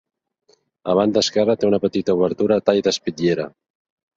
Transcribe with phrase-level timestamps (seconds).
[0.55, 3.47] A la banda esquerra té una petita obertura a tall d'espitllera.